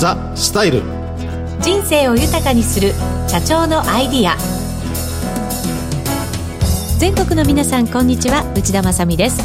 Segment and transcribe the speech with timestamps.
[0.00, 0.82] ザ・スタイル。
[1.60, 2.94] 人生を豊かにする
[3.28, 4.34] 社長のアイディア。
[6.98, 8.50] 全国の皆さんこんにちは。
[8.56, 9.42] 内田まさです。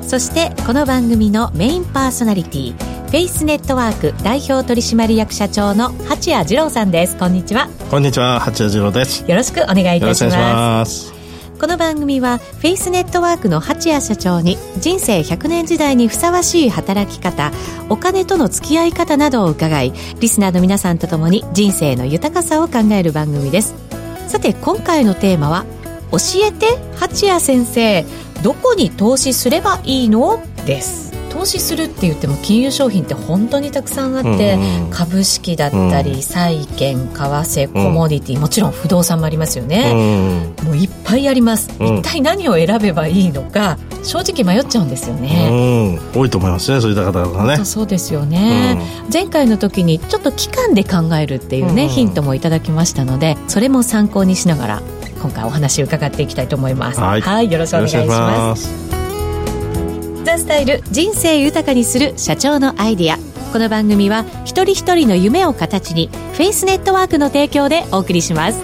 [0.00, 7.14] そしてこの番組のメインパーソナリティフェイスネットワーク代表取締役社長の八谷二郎さんです。
[7.18, 7.68] こんにちは。
[7.90, 8.40] こんにちは。
[8.40, 9.24] 八谷二郎です。
[9.28, 11.17] よろしくお願いいたします
[11.58, 17.50] この番組はフェイスネットワークの八谷社長に人生100年時代にふさわしい働き方
[17.88, 23.74] お金との付き合い方などを伺いリスナーの皆さんと共に人生の豊かさを考える番組です。
[24.28, 25.64] さて今回のテーマは
[26.12, 28.04] 教えて八谷先生
[28.44, 30.40] どこに投資すればいいの？
[30.64, 31.07] です。
[31.38, 47.64] 投資するって言っても金融商品って本当にたくさんあって、うんうん、株式だったり、債券為替コモディティ、うん、もちろん不動産もありますよね、うん、もういっぱいあります、うん、一体何を選べばいいのか正直迷っちゃうんですよね、多いと思いますねそういった方々ね。
[47.64, 48.76] そうですよね、
[49.12, 54.82] 前回の時にちょっと期間で考えるっていうね、ヒントもいただきましたのでそれも参考にしながら
[55.22, 57.00] 今回お話を伺っていきたいと思います。
[57.00, 58.97] はい、はい、よろしくお願いします
[60.38, 63.18] ザスタイル人生豊かにする社長のアイディア。
[63.52, 68.60] この番組は一人一人の夢を形にフェイスネットワークの提供でお送りします。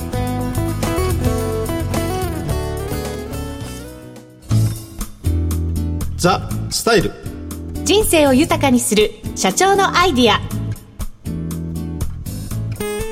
[6.17, 7.11] ザ・スタイル。
[7.83, 10.39] 人生を豊かにする社長のアイディア。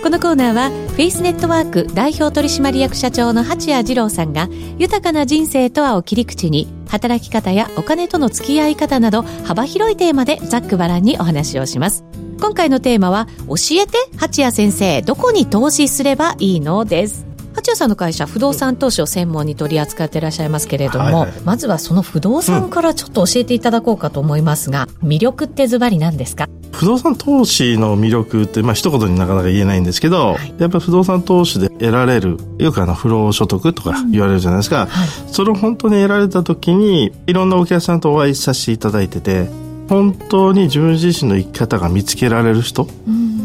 [0.05, 12.05] このコーナーはフェイスネットワーク代表取締役社長の八谷二郎さんが豊かな人生とはを切り口に働き方やお金との付き合い方など幅広いテーマでざっくばらんにお話をします。
[12.39, 16.84] 今回のテーマは教えて八谷先生どこに投資すればいいの？
[16.84, 17.25] です。
[17.55, 26.49] 八谷さんの会社不動産投資を専門に取り扱っていらっしゃいますけれども、はいはい、まずはその不動産からちょっと教えていただこうかと思いますが、うん、魅力ってズバリ何ですか？
[26.83, 39.48] 不動産投資の魅力って、まあ一言になかなか言えないんですけど、はい、やっぱり不動産投資で得られる、よくあの不労所得とか言われるじゃないですか、うんはい、それを本当に得られた時に、いろんなお客さんとお会いさせていただいてて、
[39.88, 42.87] 本当に自分自身の生き方が見つけられる人っ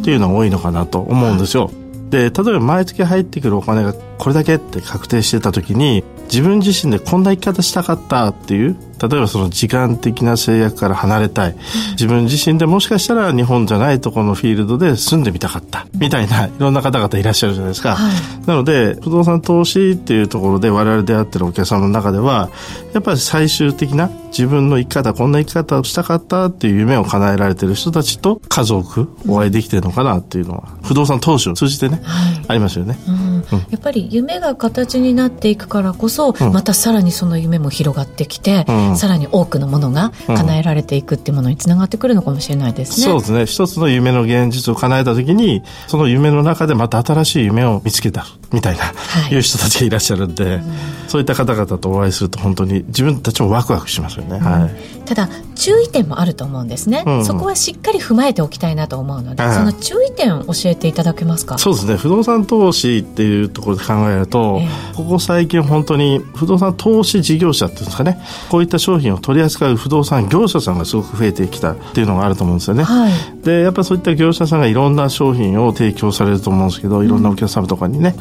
[0.03, 1.69] ていうのが多いのかなと思うんですよ。
[2.09, 11.55] で、例えば毎月入ってくるお金がこれだけって確定してた時に、自分自身でこんな生き方したかったっていう例えばその時間的な制約から離れたい、
[11.91, 15.85] 自分自身でもしかしたら日本じゃないところのフィールドで住んでみたかった。
[15.93, 16.51] みたいない。
[16.57, 22.49] ろんな方々いらっしゃるじゃないですか、はい、なので不動産投資っていうところで我々出会ってるお客さんの中では
[22.93, 36.16] やっぱり最終的な自分の生き方こんな生き方をしたかったっていう夢を叶えられてる人たちと数多くお会いできてるのかなっていうのは不動産投資を通じてね、はい、ありますよね、うん、やっぱり夢が形になっていくからこそ、
[36.51, 38.97] またさらにその夢も広がってきて、うん。
[38.97, 43.05] さらに多くのものが叶えられていくっていうものにつながってくるのかもしれないですね。
[43.05, 43.45] そうですね。
[43.45, 54.37] 一つの夢の現実を叶えた時に、その夢の中でまた新しい夢を見つけたみたいな、はい、いう人たちがいらっしゃるんで、うん、そういった方々とお会いすると本当に自分たちもワクワクしますよね。
[54.37, 54.71] うん、はい。
[55.05, 56.89] ただ、注意点もあると思うんです。
[56.89, 61.57] ね、うん、そこはしっかり踏まえておきたいなと思うので、その注意点を教えていただけますか？
[61.57, 61.95] そうですね。
[61.95, 68.19] 不動産投資っていうところで考えると、えー、ここ最近本当に不動産投資事業者っていうんですかね、
[68.49, 72.83] こういった商品を取り扱う不動産業者さんがすごく増えてきたっていうのがあると思うんですよね。
[72.83, 73.13] はい、
[73.43, 78.15] で、やっぱりそういった業者さんがいろんな商品を提供されると思うんですけど、いろんなお客様とかにね、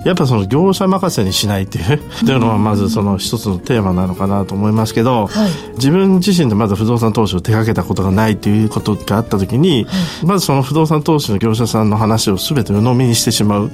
[0.00, 9.90] うん、やっぱその業者任せにしないっていう、っていうのはまずその一つのテーマなのかなと思いますけど、はい、自分自身でまず不動産投資を手掛けたことがないということがあった時に、は
[10.22, 13.72] い、まずその不動産投資の業者さんの話を全て鵜呑みにしてしまう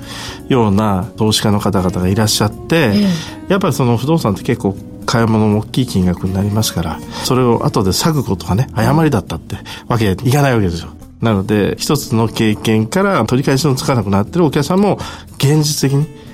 [0.48, 4.74] ような投資家の方々がいらっしゃって、えー、やっぱりその不動産って結構
[5.04, 9.56] 買い物も大きい金額になりますから、それを後で削ぐことがね、誤りだったって
[9.86, 10.88] わけにいかないわけですよ。
[11.20, 14.98] なので、一つの経験から取り返しのつかなくなってるお客さんも
[15.38, 16.25] 現実的に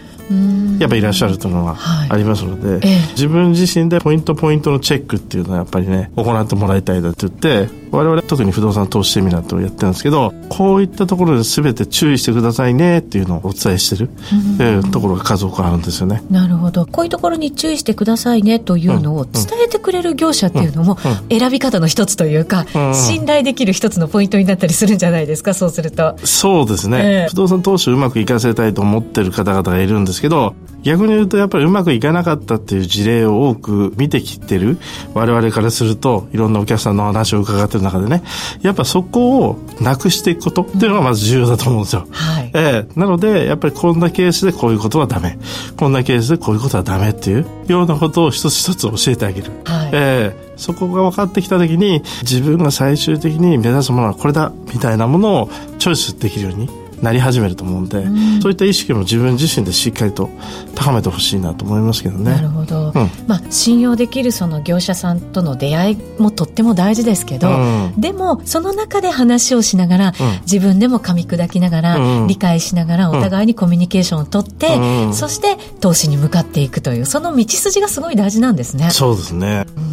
[0.79, 1.77] やっぱいらっしゃるというのは
[2.09, 14.11] ありますので、はいええ、自分自身でポイントポイントのチェックっていうのはやっぱりね行ってもらいたいだって言って我々特に不動産投資セミナーとやってるんですけどこういったところで全て注意してくださいねっていうのをお伝えしてる、
[14.59, 16.23] うん、ところが数多くあるんですよね。
[16.31, 16.87] なるほど。
[16.87, 20.97] こういうところに注意してくださいねというのを伝えてくれる業者っていうのも
[21.31, 25.53] 選び方の一つというか、信頼できる一つのポイントになったりするんじゃないですか？
[25.53, 26.17] そうすると。
[26.25, 34.79] そうですね、えー、不動産投資をうまくいかせたいと思ってる方々がいるんですけど逆に言うとやっぱりうまくいかなかったっていう事例を多く見てきてる
[35.15, 38.23] 我々からするといろんなお客さんの話を伺ってるる中でね、
[38.63, 42.07] やっぱそこをなくしていくことっていうのがまず重要だと思うんですよ。
[42.11, 42.51] はい。
[42.55, 45.39] ええー、なので、やっぱりこんなケースでこういうことはダメ。
[45.77, 49.51] こんなケースでこういうことはダメっていうようなことを一つ一つ教えてあげる。
[49.65, 49.91] はい。
[49.93, 60.31] ええー、そこが分かってきた時に、自分が最終的に目指すものはこれだ、みたいなものをチョイスできるようになり始めると思うんで、うん、そういった意識も自分自身でしっかりと
[60.75, 62.31] 高めてほしいなと思いますけどね。
[62.31, 67.53] なるほど、うん、まあ、信用できるその業者さんとの出会いもとっても大事ですけど、う
[67.89, 70.13] ん、でもその中で話をしながら、
[70.43, 74.69] 自分でも噛み砕きながら、理解しながらお互いにコミュニケーションをとって、
[75.13, 78.91] そして投資に向かっていくというその道筋がすごい大事なんですね。
[78.91, 79.92] そうですね、うん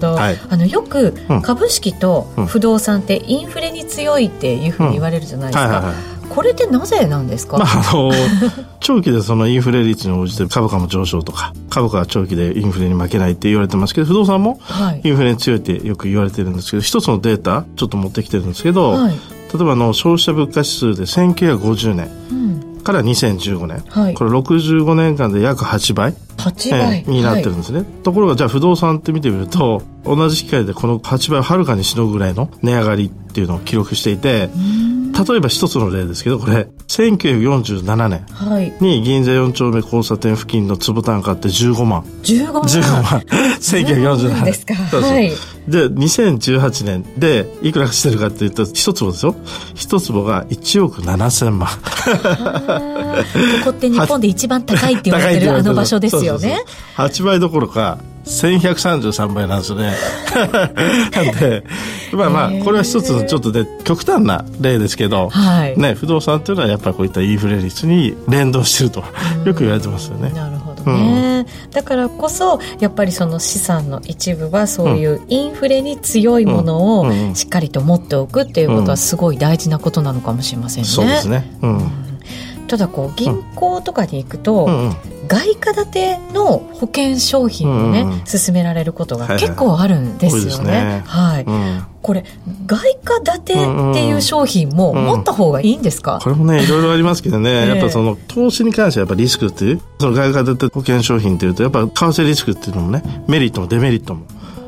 [0.00, 5.94] ど、はい、あのよく株式と不動産ってインフレに強いっていうふうに言われるじゃないですか、
[6.30, 8.12] これってなぜなんですか、まあ、あの
[8.80, 14.60] 長期でそのインフレ率に応じて株価も上昇とか株価は長期でインフレに負けないって言われてますけど不動産も
[15.02, 19.18] インフレに強いってよく言われてるんですけど、はい、一つのデータちょっと持ってきてるんですけど、はい、例
[19.60, 22.10] えばあの消費者物価指数で1950年、
[22.82, 26.14] から2015年、はい、これ65年間で約8倍。
[26.36, 34.48] 8倍、になってるんですね、はい、ところがじゃあ不動産って見てみると同じ機会でこの8倍をはるかにしのぐぐらいの値上がりっていうのを記録していて
[35.28, 42.02] 例えば一つの例ですけどこれ1947年に銀座4丁目交差点付近の坪単価って15万。
[42.22, 42.62] 15万。
[42.62, 43.20] 15万。
[43.60, 44.74] 1947年ですか。
[44.74, 45.30] はい。
[45.68, 47.04] で2018年。
[47.18, 49.34] でいくらしてるかっていうと一坪ですよ。
[49.74, 51.68] 一坪が1億7000万。
[51.68, 51.76] こ
[53.64, 56.64] こって日本で一番高いって言われてるあの場所ですよね。
[56.96, 59.92] そう8倍どころか1133倍なんですよね。
[60.34, 61.64] なんで、
[62.12, 69.02] まあまあ、これは一つちょっとね、極端な例ですけど、はい、ね、不動産っていうのはやっぱりこういったインフレ率に連動してると、
[69.44, 70.30] よく言われてますよね。
[70.30, 80.88] なるほどね、うん、だからこそ、やっぱりその資産の一部はそういうインフレに強いものをしっかりと持っておくっていうことはすごい大事なことなのかもしれませんね。
[80.88, 81.50] そうですね。
[81.62, 81.90] うん。
[82.68, 90.72] ただこう銀行とかに行くと、うんうん外貨建ての保険商品をね、うん、勧められることが結構あるんですよね。
[90.72, 91.02] はい、ね。
[91.06, 91.44] はい。
[91.44, 92.24] うん、これ
[92.66, 93.56] 外貨建てっ
[93.94, 104.22] ていう商品も持った方がいいんですか、うん、これもねいろいろありますけどね、 やっぱその投資に関してはやっぱリスクっていうその外貨建て保険商品っていうとやっぱ為替リスクっていうのもねメリットもデメリットも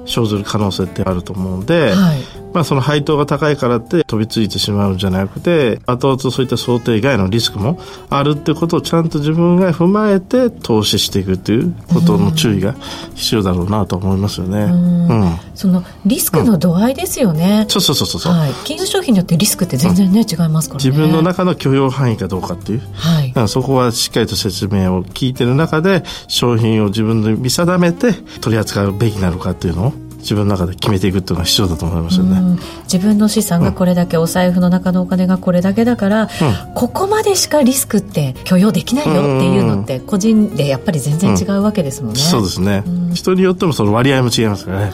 [0.07, 2.21] 生ずる可能性ってあると思うんで、はい、
[2.53, 12.75] まあその配当が高いからって飛びついてしまうんじゃなくて、後々そういった想定外のリスクもあるってことをちゃんと自分が踏まえて投資していくっていうことの注意が
[13.15, 14.65] 必要だろうなと思いますよね。
[14.65, 15.09] うん。
[15.09, 17.63] うん、そのリスクの度合いですよね。
[17.65, 18.33] うん、そうそうそうそう。
[18.33, 18.53] はい。
[18.65, 20.91] 金融商品によってリスクって全然ね、違いますからね。
[20.91, 22.83] 自分の中の許容範囲かどうかっていう。
[22.95, 23.49] はい。
[23.49, 32.59] そこはしっかりと説明を聞いてる中で、商品を自分で見定めて取り扱うべきなのかっていうのを自分の中で決めていくっていうのは必要だと思いますよね。
[32.85, 36.29] 自分の資産がこれだけ、うん、お財布の中のお金がこれだけだから、うん、
[36.75, 42.21] ここまでしかリスクって許容できないよっていうのって個人でやっぱり全然違うわけですもんね。
[42.21, 42.85] うん、そうですね、
[43.15, 44.93] 人によってもその割合も違いますからね。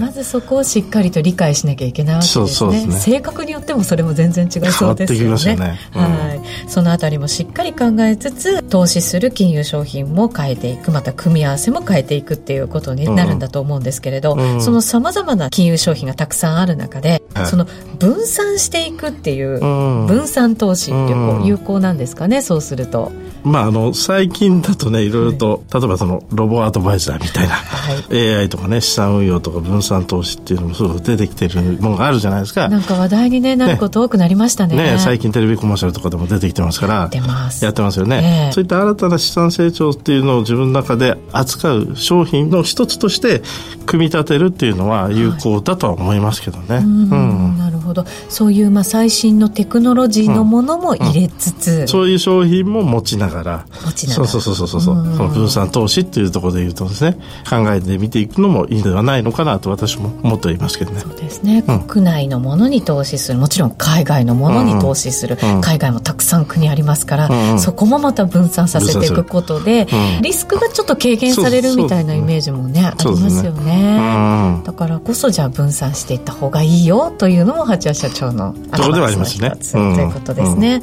[0.00, 2.48] まずそこをしっかりと理解しなきゃいけないわけですね。
[2.48, 5.50] そうですね性格によってもそれも全然違うそうですよね。
[5.52, 6.68] よねはい。
[6.68, 17.66] そのあたりもしっかり考えつつ投資する金融商品も変えていくまた組み合わせも変えていくっていうことになるんだと思うんですけれど、そのさまざまな金融商品がたくさんある中で、はい、その
[17.98, 23.12] 分散していくっていう、分散投資ってこう有効なんですかね、そうすると。
[23.44, 32.68] まあ、あの最近だとねいろいろと、はい、例えばそのロボアドバイザーみたいな、はい、AI とかね資産運用とか分散投資っていうのもすごく出てきてるものがあるじゃないですか。
[32.68, 34.76] なんか話題に、ね、なること多くなりましたね。
[34.76, 37.64] ね最近テレビコマーシャルとかでも出てきてますからやってます。
[37.64, 43.42] やってますよね、えー、そういった新たな資産成長っていうのを自分の中で扱う商品の一つとして
[43.86, 48.04] 組み立てるっていうのは有効だとは思いますけどね、はい、うん、なるほど。
[48.28, 53.66] そういうまあ最新のテクノロジーのものも入れつつ、うんうん、そういう商品も持ちながら。
[53.84, 54.28] 持ちながら。
[54.28, 61.00] そうそうそうそうそう、うん、その分散投資っていうところで言うとですね考えてみていくのもいいのではないのかなと私も思っておりますけどね。
[61.00, 63.38] そうですね、うん、国内のものに投資する。
[63.38, 69.86] もちろん海外のものに投資する、うん、海外もたくさん国ありますから、うん、そこもまた分散させていくことで、
[70.20, 80.82] リスクがちょっと軽減されるみたいなイメージもねありますよね、ね、だからこそじゃあ分散していった方がいいよというのも八谷社長のアドバイスの一つ、ね、ということですね、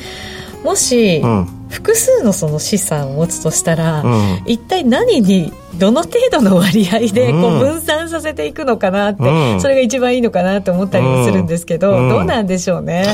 [0.64, 1.22] もし、
[1.70, 13.06] 複数のその資産を持つとしたら、うん、一体何にどの程度の割合でこう分散させていくのかなって、うん、それが一番いいのかなと思ったりもするんですけど、うん、どうなんでしょうね？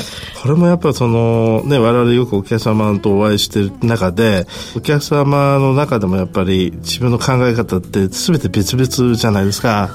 [0.42, 9.90] これもやっぱそのね我々よくお客様とお会いしてる中でお客様の中でもやっぱり自分の考え方って全て別々じゃないですか。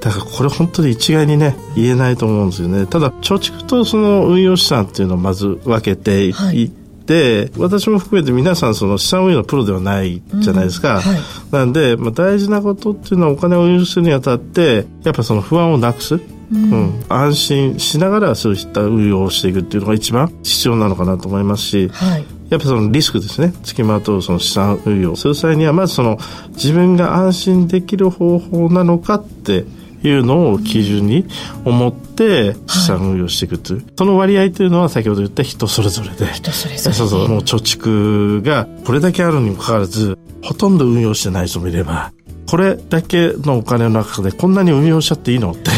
[0.00, 2.86] だからこれ本当に一概にね言えないと思うんですよね。
[2.86, 6.30] ただ貯蓄とその運用資産っていうのをまず分けてい。
[6.64, 6.70] っ
[7.10, 10.98] て、はい私も含めて皆さんその資産運用のプロではないじゃないですか。
[10.98, 16.14] うんはい、なんで、まあ、大事なことっていうのはお金を運用するにあたって、やっぱその不安をなくす。
[16.52, 23.52] うん、うん、安心しながらそういった運用をしていくっていうのが一番必要なのかなと思いますし、はい、やっぱそのリスクですね。
[23.62, 26.18] 付きまとうその資産運用する際にはまずその
[26.50, 29.64] 自分が安心できる方法なのかって
[30.02, 31.26] いうのを基準に
[31.64, 36.32] 思って資産運用していくという、はい、その割合というのは先ほど言った人それぞれで。
[36.32, 36.94] 人それぞれ。
[36.94, 42.12] そうそうもう貯蓄がこれだけあるにもかかわらずほとんど運用してない人もいれば
[42.50, 45.70] これだけのお金の中でこんなに運用しちゃっていいのって。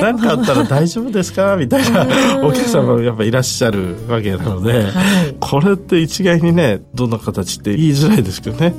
[0.00, 1.56] 何、 かあったら大丈夫ですか？
[1.56, 2.06] みたいな。
[2.42, 8.74] お客様もやっぱいらっしゃるわけなので、はい、これって一概にねどんな形って言いづらいですけどね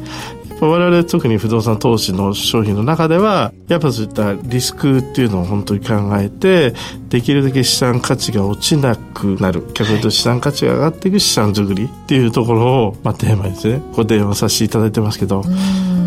[0.61, 6.73] 我々特に不動産投資の商品の中ではやっぱそういったリスクっていうのを本当に考えて
[7.09, 9.61] できるだけ資産価値が落ちなくなる。
[9.73, 15.43] 逆に言うと資産価値が上がっていく資産作りっていうところを、まあ、テーマにですねご電話させていただいてますけど。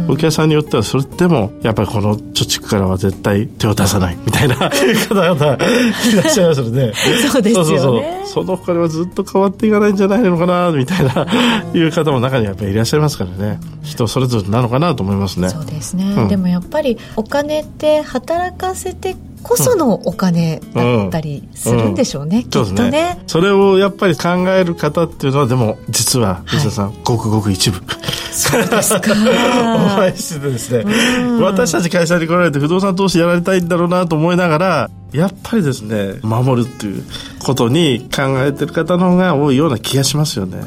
[0.08, 5.58] お客さんによってはそれでもやっぱりこの貯蓄からは絶対手を出さないみたいな方々い
[6.16, 7.54] らっしゃいますのでそうですよね。
[7.54, 8.02] そうそうそう。
[8.24, 11.26] そのお金はずっと変わっていかないんじゃないのかなみたいな
[11.74, 13.60] いう方も中にはやっぱりいらっしゃいますからね。
[13.82, 15.48] 人それぞれなのかなと思いますね。
[15.48, 22.60] そうですね、うん、でもやっぱりお金って働かせてこそのお金だったりするんでしょうね、うん。
[22.60, 27.80] うん、きっとね、ね、それをやっぱり考える方っていうのはでも実は藤田さん、はい、ごくごく一部
[28.38, 29.12] そうですか。
[29.12, 30.84] お会いしてですね、
[31.40, 37.02] 私たち会社に来られて不動産投資やられたいんだろうなと思いながらやっぱりですね守るっていう
[37.44, 40.58] ことに考えてる方の方が多いような気がしますよね。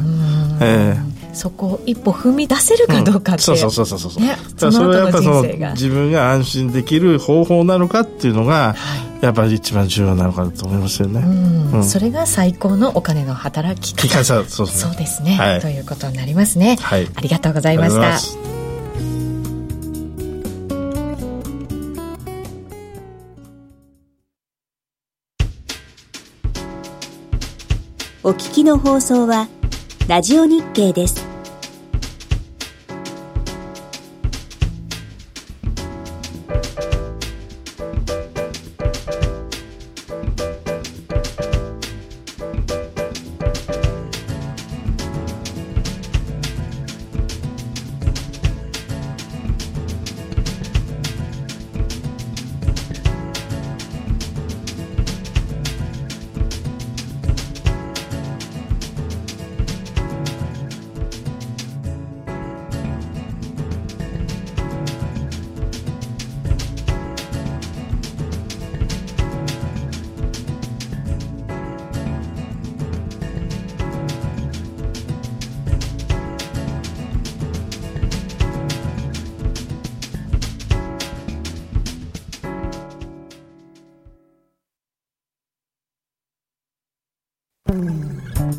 [0.61, 4.11] えーそこを一歩踏み出せるかどうかって、うん、そうそうそうそう。
[4.11, 14.23] そう、ね、それはやっぱその自分が安心できる方法なのかっていうのが、はい、やっぱり一番重要なのかなと思いますよね、うん、それが最高のお金の働き方。
[14.23, 14.67] そうですね。
[14.67, 18.51] そうですね、はい、ということになりますね、はい、ありがとうございました。
[28.23, 29.47] お聞きの放送は
[30.11, 31.30] ラジオ日経です。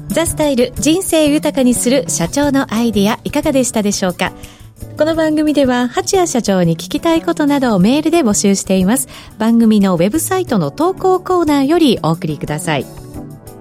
[0.09, 4.33] ザスタイル人生豊かにする社長のアイディアいかがでしたでしょうか？
[4.99, 9.09] この番組では八谷社長に聞きたいことなどをメールで募集しています。
[9.39, 12.87] 番組のウェブサイトの投稿コーナーよりお送りください。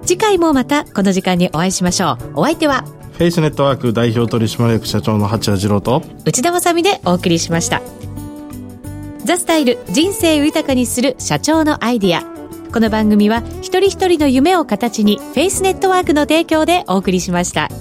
[0.05, 2.41] 次回もまたこの時間にお会いしましょう。
[2.41, 2.83] お相手は
[3.13, 7.81] フェイスネットワーク代表取締役社長の八谷次郎と内田まさでお送りしました。
[9.23, 12.30] ザスタイル人生豊かにする社長のアイディア
[12.73, 17.80] この番組は一人一人の夢を形にフェイスネットワークの提供でお送りしました。